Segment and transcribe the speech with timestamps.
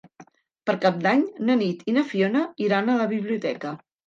[0.69, 3.77] Per Cap d'Any na Nit i na Fiona iran a la biblioteca.